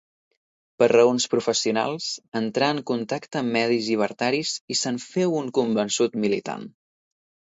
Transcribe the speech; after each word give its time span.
Per 0.83 0.87
raons 0.91 1.27
professionals 1.33 2.07
entrà 2.41 2.69
en 2.75 2.81
contacte 2.93 3.41
amb 3.43 3.55
medis 3.59 3.91
llibertaris 3.91 4.55
i 4.77 4.79
se'n 4.81 4.99
féu 5.05 5.37
un 5.43 5.53
convençut 5.59 6.19
militant. 6.25 6.67